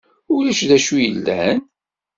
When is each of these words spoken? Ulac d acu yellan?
Ulac 0.35 0.59
d 0.69 0.71
acu 0.77 0.95
yellan? 1.03 1.57